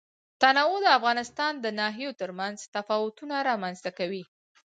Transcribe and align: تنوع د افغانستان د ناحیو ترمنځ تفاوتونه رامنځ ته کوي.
تنوع 0.41 0.79
د 0.83 0.87
افغانستان 0.99 1.53
د 1.59 1.65
ناحیو 1.79 2.17
ترمنځ 2.21 2.57
تفاوتونه 2.75 3.35
رامنځ 3.49 3.77
ته 3.85 3.91
کوي. 3.97 4.23